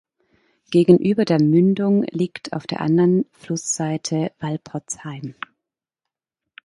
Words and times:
Gegenüber 0.71 1.25
der 1.25 1.39
Mündung 1.39 2.01
liegt 2.09 2.53
auf 2.53 2.65
der 2.65 2.81
anderen 2.81 3.25
Flussseite 3.33 4.31
Walporzheim. 4.39 5.35